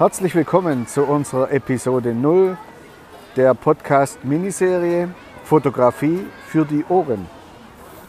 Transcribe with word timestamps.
Herzlich 0.00 0.34
willkommen 0.34 0.86
zu 0.86 1.02
unserer 1.02 1.52
Episode 1.52 2.14
0 2.14 2.56
der 3.36 3.52
Podcast-Miniserie 3.52 5.10
Fotografie 5.44 6.24
für 6.46 6.64
die 6.64 6.86
Ohren. 6.88 7.26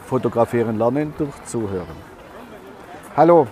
Fotografieren 0.06 0.78
lernen 0.78 1.14
durch 1.18 1.34
Zuhören. 1.44 1.98
Hallo, 3.18 3.46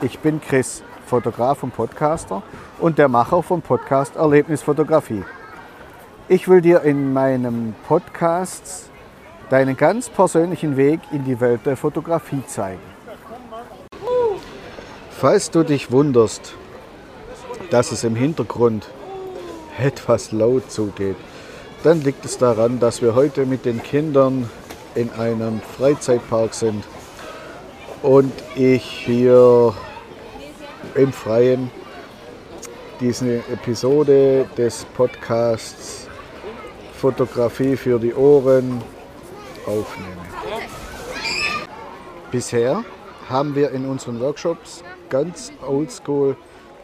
ich 0.00 0.16
bin 0.20 0.40
Chris, 0.40 0.84
Fotograf 1.06 1.64
und 1.64 1.74
Podcaster 1.74 2.44
und 2.78 2.98
der 2.98 3.08
Macher 3.08 3.42
vom 3.42 3.60
Podcast 3.60 4.14
Erlebnisfotografie. 4.14 5.24
Ich 6.28 6.46
will 6.46 6.60
dir 6.60 6.82
in 6.82 7.12
meinem 7.12 7.74
Podcast 7.88 8.90
deinen 9.50 9.76
ganz 9.76 10.08
persönlichen 10.08 10.76
Weg 10.76 11.00
in 11.10 11.24
die 11.24 11.40
Welt 11.40 11.66
der 11.66 11.76
Fotografie 11.76 12.46
zeigen. 12.46 12.78
Falls 15.10 15.50
du 15.50 15.64
dich 15.64 15.90
wunderst, 15.90 16.54
dass 17.72 17.90
es 17.90 18.04
im 18.04 18.14
Hintergrund 18.14 18.86
etwas 19.78 20.30
laut 20.30 20.70
zugeht, 20.70 21.16
dann 21.82 22.02
liegt 22.02 22.22
es 22.26 22.36
daran, 22.36 22.78
dass 22.78 23.00
wir 23.00 23.14
heute 23.14 23.46
mit 23.46 23.64
den 23.64 23.82
Kindern 23.82 24.50
in 24.94 25.10
einem 25.12 25.62
Freizeitpark 25.62 26.52
sind 26.52 26.84
und 28.02 28.30
ich 28.56 28.84
hier 28.84 29.72
im 30.94 31.14
Freien 31.14 31.70
diese 33.00 33.38
Episode 33.50 34.44
des 34.58 34.84
Podcasts 34.94 36.08
Fotografie 37.00 37.76
für 37.76 37.98
die 37.98 38.12
Ohren 38.12 38.82
aufnehme. 39.64 40.26
Bisher 42.30 42.84
haben 43.30 43.54
wir 43.54 43.70
in 43.70 43.86
unseren 43.86 44.20
Workshops 44.20 44.84
ganz 45.08 45.50
oldschool 45.66 46.36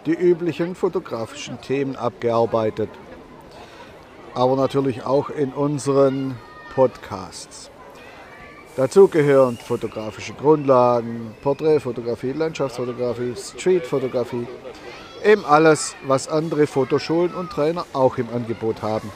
die 0.09 0.15
üblichen 0.15 0.75
fotografischen 0.75 1.61
Themen 1.61 1.95
abgearbeitet, 1.95 2.89
aber 4.35 4.57
natürlich 4.57 5.05
auch 5.05 5.29
in 5.29 5.53
unseren 5.53 6.35
Podcasts. 6.75 7.71
Dazu 8.75 9.09
gehören 9.09 9.59
fotografische 9.59 10.33
Grundlagen, 10.33 11.35
Porträtfotografie, 11.43 12.33
Landschaftsfotografie, 12.33 13.35
Streetfotografie, 13.37 14.47
eben 15.23 15.45
alles, 15.45 15.95
was 16.07 16.27
andere 16.27 16.67
Fotoschulen 16.67 17.35
und 17.35 17.51
Trainer 17.51 17.85
auch 17.93 18.17
im 18.17 18.31
Angebot 18.35 18.81
haben. 18.81 19.13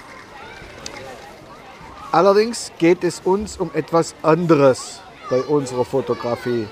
Allerdings 2.10 2.70
geht 2.78 3.02
es 3.02 3.20
uns 3.20 3.56
um 3.56 3.70
etwas 3.72 4.14
anderes 4.22 5.00
bei 5.30 5.40
unserer 5.40 5.86
Fotografie. 5.86 6.66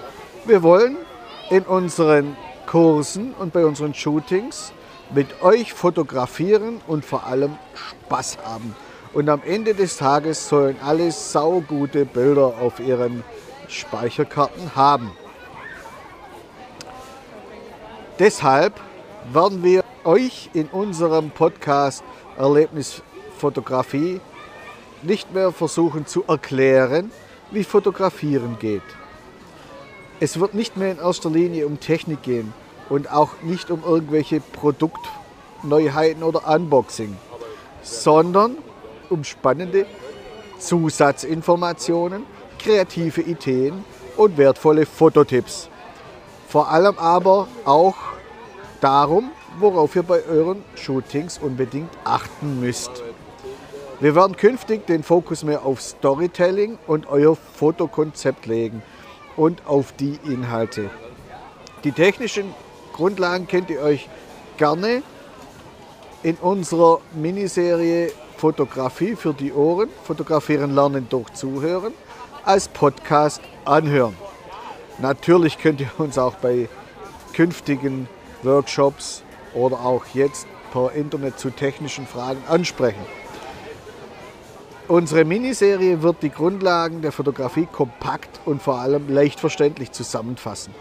Wir 0.44 0.62
wollen 0.62 0.98
in 1.48 1.62
unseren 1.62 2.36
Kursen 2.70 3.34
und 3.34 3.52
bei 3.52 3.66
unseren 3.66 3.94
Shootings 3.94 4.72
mit 5.12 5.42
euch 5.42 5.72
fotografieren 5.72 6.80
und 6.86 7.04
vor 7.04 7.26
allem 7.26 7.58
Spaß 7.74 8.38
haben. 8.44 8.76
Und 9.12 9.28
am 9.28 9.42
Ende 9.44 9.74
des 9.74 9.96
Tages 9.96 10.48
sollen 10.48 10.76
alle 10.80 11.10
saugute 11.10 12.04
Bilder 12.04 12.54
auf 12.60 12.78
ihren 12.78 13.24
Speicherkarten 13.66 14.76
haben. 14.76 15.10
Deshalb 18.20 18.74
werden 19.32 19.64
wir 19.64 19.82
euch 20.04 20.50
in 20.52 20.68
unserem 20.68 21.30
Podcast 21.30 22.04
Erlebnisfotografie 22.38 24.20
nicht 25.02 25.34
mehr 25.34 25.50
versuchen 25.50 26.06
zu 26.06 26.22
erklären, 26.28 27.10
wie 27.50 27.64
Fotografieren 27.64 28.58
geht. 28.60 28.99
Es 30.22 30.38
wird 30.38 30.52
nicht 30.52 30.76
mehr 30.76 30.92
in 30.92 30.98
erster 30.98 31.30
Linie 31.30 31.66
um 31.66 31.80
Technik 31.80 32.22
gehen 32.22 32.52
und 32.90 33.10
auch 33.10 33.40
nicht 33.40 33.70
um 33.70 33.82
irgendwelche 33.82 34.40
Produktneuheiten 34.40 36.22
oder 36.22 36.46
Unboxing, 36.46 37.16
sondern 37.80 38.58
um 39.08 39.24
spannende 39.24 39.86
Zusatzinformationen, 40.58 42.26
kreative 42.58 43.22
Ideen 43.22 43.82
und 44.18 44.36
wertvolle 44.36 44.84
Fototipps. 44.84 45.70
Vor 46.48 46.68
allem 46.68 46.98
aber 46.98 47.48
auch 47.64 47.96
darum, 48.82 49.30
worauf 49.58 49.96
ihr 49.96 50.02
bei 50.02 50.22
euren 50.26 50.62
Shootings 50.74 51.38
unbedingt 51.38 51.90
achten 52.04 52.60
müsst. 52.60 53.02
Wir 54.00 54.14
werden 54.14 54.36
künftig 54.36 54.86
den 54.86 55.02
Fokus 55.02 55.44
mehr 55.44 55.64
auf 55.64 55.80
Storytelling 55.80 56.78
und 56.86 57.08
euer 57.08 57.36
Fotokonzept 57.36 58.44
legen 58.44 58.82
und 59.36 59.66
auf 59.66 59.92
die 59.92 60.18
Inhalte. 60.24 60.90
Die 61.84 61.92
technischen 61.92 62.54
Grundlagen 62.92 63.48
könnt 63.48 63.70
ihr 63.70 63.80
euch 63.80 64.08
gerne 64.56 65.02
in 66.22 66.36
unserer 66.36 67.00
Miniserie 67.14 68.12
Fotografie 68.36 69.16
für 69.16 69.34
die 69.34 69.52
Ohren, 69.52 69.88
Fotografieren 70.04 70.74
lernen 70.74 71.06
durch 71.10 71.32
Zuhören, 71.34 71.92
als 72.44 72.68
Podcast 72.68 73.40
anhören. 73.64 74.16
Natürlich 74.98 75.58
könnt 75.58 75.80
ihr 75.80 75.90
uns 75.98 76.18
auch 76.18 76.34
bei 76.36 76.68
künftigen 77.34 78.08
Workshops 78.42 79.22
oder 79.54 79.80
auch 79.80 80.04
jetzt 80.14 80.46
per 80.72 80.92
Internet 80.92 81.38
zu 81.38 81.50
technischen 81.50 82.06
Fragen 82.06 82.42
ansprechen. 82.48 83.04
Unsere 84.90 85.24
Miniserie 85.24 86.02
wird 86.02 86.20
die 86.20 86.30
Grundlagen 86.30 87.00
der 87.00 87.12
Fotografie 87.12 87.68
kompakt 87.70 88.40
und 88.44 88.60
vor 88.60 88.80
allem 88.80 89.08
leicht 89.08 89.38
verständlich 89.38 89.92
zusammenfassen. 89.92 90.74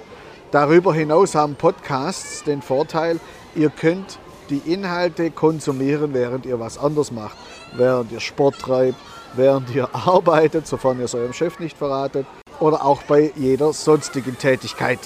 Darüber 0.50 0.96
hinaus 0.96 1.36
haben 1.36 1.54
Podcasts 1.54 2.44
den 2.44 2.64
Vorteil, 2.64 3.20
ihr 3.54 3.70
könnt 3.70 4.18
die 4.50 4.64
Inhalte 4.66 5.30
konsumieren, 5.30 6.16
während 6.16 6.48
ihr 6.48 6.60
was 6.60 6.80
anderes 6.80 7.12
macht. 7.12 7.38
Während 7.76 8.12
ihr 8.12 8.20
Sport 8.20 8.58
treibt, 8.58 8.98
während 9.36 9.70
ihr 9.76 9.88
arbeitet, 9.94 10.66
sofern 10.66 10.98
ihr 10.98 11.06
es 11.06 11.14
eurem 11.14 11.34
Chef 11.34 11.60
nicht 11.60 11.78
verratet, 11.78 12.26
oder 12.60 12.84
auch 12.84 13.04
bei 13.04 13.32
jeder 13.36 13.74
sonstigen 13.74 14.36
Tätigkeit. 14.40 15.02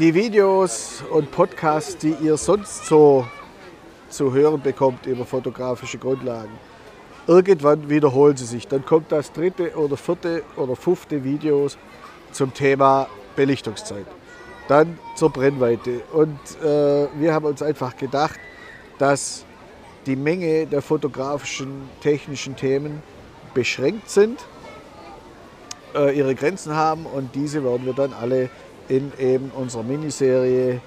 Die 0.00 0.14
Videos 0.14 1.04
und 1.12 1.30
Podcasts, 1.30 1.96
die 1.96 2.16
ihr 2.20 2.36
sonst 2.36 2.84
so 2.86 3.28
zu 4.10 4.32
hören 4.32 4.60
bekommt 4.60 5.06
über 5.06 5.24
fotografische 5.24 5.98
Grundlagen, 5.98 6.58
irgendwann 7.28 7.88
wiederholen 7.88 8.36
sie 8.36 8.46
sich. 8.46 8.66
Dann 8.66 8.84
kommt 8.84 9.12
das 9.12 9.32
dritte 9.32 9.76
oder 9.76 9.96
vierte 9.96 10.42
oder 10.56 10.74
fünfte 10.74 11.22
Video 11.22 11.68
zum 12.32 12.52
Thema 12.52 13.06
Belichtungszeit 13.36 14.06
dann 14.68 14.98
zur 15.16 15.30
Brennweite. 15.30 16.02
Und 16.12 16.38
äh, 16.62 17.08
wir 17.18 17.34
haben 17.34 17.46
uns 17.46 17.62
einfach 17.62 17.96
gedacht, 17.96 18.38
dass 18.98 19.44
die 20.06 20.14
Menge 20.14 20.66
der 20.66 20.82
fotografischen, 20.82 21.88
technischen 22.00 22.54
Themen 22.54 23.02
beschränkt 23.54 24.10
sind, 24.10 24.38
äh, 25.94 26.16
ihre 26.16 26.34
Grenzen 26.34 26.74
haben 26.74 27.06
und 27.06 27.34
diese 27.34 27.64
werden 27.64 27.84
wir 27.86 27.94
dann 27.94 28.12
alle 28.12 28.50
in 28.88 29.12
eben 29.18 29.50
unserer 29.50 29.82
Miniserie 29.82 30.80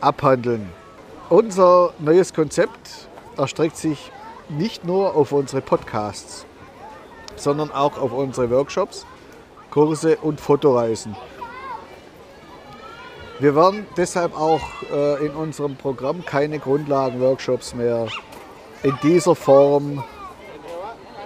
abhandeln. 0.00 0.68
Unser 1.28 1.92
neues 1.98 2.32
Konzept 2.32 3.08
erstreckt 3.36 3.76
sich 3.76 4.10
nicht 4.48 4.84
nur 4.84 5.14
auf 5.14 5.32
unsere 5.32 5.62
Podcasts, 5.62 6.46
sondern 7.36 7.70
auch 7.70 7.98
auf 7.98 8.12
unsere 8.12 8.50
Workshops, 8.50 9.06
Kurse 9.70 10.16
und 10.16 10.40
Fotoreisen. 10.40 11.16
Wir 13.38 13.54
werden 13.54 13.86
deshalb 13.96 14.34
auch 14.38 14.62
äh, 14.90 15.26
in 15.26 15.32
unserem 15.32 15.76
Programm 15.76 16.24
keine 16.24 16.58
Grundlagenworkshops 16.58 17.74
mehr 17.74 18.06
in 18.82 18.98
dieser 19.02 19.34
Form 19.34 20.02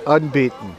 anbieten, 0.04 0.74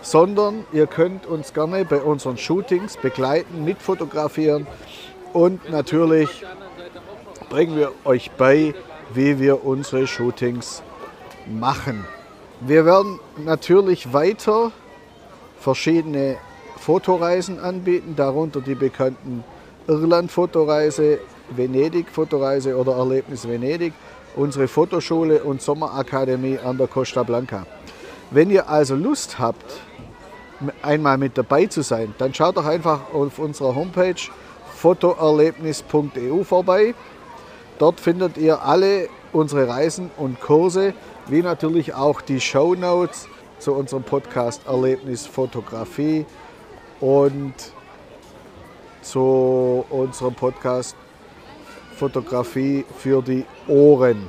sondern 0.00 0.64
ihr 0.72 0.88
könnt 0.88 1.26
uns 1.26 1.54
gerne 1.54 1.84
bei 1.84 2.00
unseren 2.00 2.36
Shootings 2.36 2.96
begleiten, 2.96 3.64
mitfotografieren 3.64 4.66
und 5.32 5.70
natürlich 5.70 6.44
bringen 7.48 7.76
wir 7.76 7.92
euch 8.04 8.32
bei, 8.32 8.74
wie 9.14 9.38
wir 9.38 9.64
unsere 9.64 10.08
Shootings 10.08 10.82
machen. 11.46 12.04
Wir 12.60 12.84
werden 12.84 13.18
natürlich 13.44 14.12
weiter 14.12 14.72
verschiedene 15.58 16.36
Fotoreisen 16.78 17.60
anbieten, 17.60 18.14
darunter 18.16 18.60
die 18.60 18.74
bekannten 18.74 19.44
Irland-Fotoreise, 19.88 21.18
Venedig-Fotoreise 21.50 22.76
oder 22.76 22.96
Erlebnis 22.96 23.46
Venedig, 23.46 23.92
unsere 24.36 24.68
Fotoschule 24.68 25.44
und 25.44 25.62
Sommerakademie 25.62 26.58
an 26.58 26.78
der 26.78 26.86
Costa 26.86 27.22
Blanca. 27.22 27.66
Wenn 28.30 28.50
ihr 28.50 28.68
also 28.68 28.94
Lust 28.94 29.38
habt, 29.38 29.80
einmal 30.82 31.18
mit 31.18 31.36
dabei 31.36 31.66
zu 31.66 31.82
sein, 31.82 32.14
dann 32.18 32.32
schaut 32.32 32.56
doch 32.56 32.66
einfach 32.66 33.12
auf 33.12 33.38
unserer 33.38 33.74
Homepage 33.74 34.14
fotoerlebnis.eu 34.76 36.44
vorbei. 36.44 36.94
Dort 37.78 38.00
findet 38.00 38.38
ihr 38.38 38.62
alle 38.62 39.08
unsere 39.32 39.68
Reisen 39.68 40.10
und 40.16 40.40
Kurse, 40.40 40.94
wie 41.28 41.42
natürlich 41.42 41.94
auch 41.94 42.20
die 42.20 42.40
Show 42.40 42.74
Notes 42.74 43.28
zu 43.58 43.72
unserem 43.74 44.02
Podcast 44.02 44.66
Erlebnis 44.66 45.26
Fotografie 45.26 46.26
und 47.00 47.54
zu 49.02 49.84
unserem 49.90 50.34
Podcast 50.34 50.96
Fotografie 51.96 52.84
für 52.98 53.22
die 53.22 53.44
Ohren. 53.68 54.26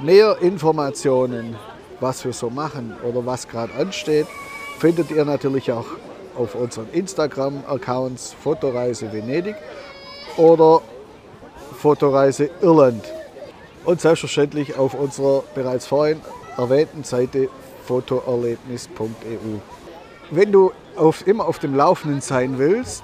Mehr 0.00 0.38
Informationen, 0.40 1.56
was 2.00 2.24
wir 2.24 2.32
so 2.32 2.50
machen 2.50 2.94
oder 3.02 3.24
was 3.24 3.46
gerade 3.46 3.72
ansteht, 3.74 4.26
findet 4.78 5.10
ihr 5.10 5.24
natürlich 5.24 5.70
auch 5.70 5.86
auf 6.36 6.54
unseren 6.54 6.88
Instagram-Accounts 6.92 8.34
Fotoreise 8.42 9.12
Venedig 9.12 9.56
oder 10.36 10.80
Fotoreise 11.78 12.50
Irland 12.60 13.04
und 13.84 14.00
selbstverständlich 14.00 14.76
auf 14.76 14.94
unserer 14.94 15.44
bereits 15.54 15.86
vorhin 15.86 16.20
erwähnten 16.56 17.04
Seite 17.04 17.48
fotoerlebnis.eu. 17.86 19.58
Wenn 20.30 20.52
du 20.52 20.72
auf, 20.96 21.26
immer 21.26 21.46
auf 21.46 21.58
dem 21.58 21.74
Laufenden 21.74 22.20
sein 22.20 22.58
willst, 22.58 23.02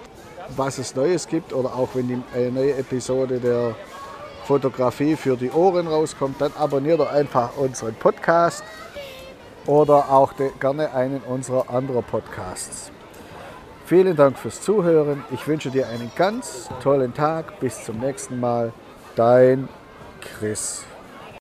was 0.57 0.79
es 0.79 0.95
Neues 0.95 1.27
gibt 1.27 1.53
oder 1.53 1.75
auch 1.75 1.91
wenn 1.95 2.23
eine 2.35 2.51
neue 2.51 2.75
Episode 2.77 3.41
der 3.41 3.75
Fotografie 4.45 5.17
für 5.17 5.37
die 5.37 5.51
Ohren 5.51 5.87
rauskommt, 5.87 6.41
dann 6.41 6.53
abonniert 6.59 7.01
doch 7.01 7.11
einfach 7.11 7.57
unseren 7.57 7.95
Podcast 7.95 8.63
oder 9.67 10.11
auch 10.11 10.35
gerne 10.61 10.93
einen 10.93 11.21
unserer 11.21 11.71
anderen 11.71 12.05
Podcasts. 12.05 12.91
Vielen 13.87 14.17
Dank 14.17 14.39
fürs 14.39 14.61
Zuhören. 14.61 15.25
Ich 15.31 15.47
wünsche 15.47 15.71
dir 15.71 15.89
einen 15.89 16.11
ganz 16.17 16.69
tollen 16.83 17.15
Tag. 17.15 17.61
Bis 17.61 17.85
zum 17.85 17.99
nächsten 17.99 18.41
Mal. 18.41 18.73
Dein 19.17 19.69
Chris. 20.25 20.85